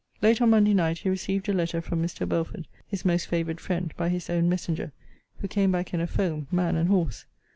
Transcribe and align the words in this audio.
Late 0.19 0.41
on 0.41 0.49
Monday 0.49 0.73
night 0.73 0.97
he 0.97 1.09
received 1.11 1.47
a 1.47 1.53
letter 1.53 1.79
from 1.79 2.01
Mr. 2.01 2.27
Belford, 2.27 2.65
his 2.87 3.05
most 3.05 3.25
favoured 3.27 3.59
friend, 3.61 3.93
by 3.97 4.09
his 4.09 4.31
own 4.31 4.49
messenger; 4.49 4.91
who 5.41 5.47
came 5.47 5.71
back 5.71 5.93
in 5.93 6.01
a 6.01 6.07
foam, 6.07 6.47
man 6.49 6.75
and 6.75 6.89
horse. 6.89 7.25